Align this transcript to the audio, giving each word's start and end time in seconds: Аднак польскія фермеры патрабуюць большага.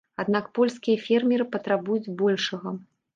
Аднак 0.21 0.45
польскія 0.59 1.01
фермеры 1.07 1.45
патрабуюць 1.57 2.13
большага. 2.23 2.73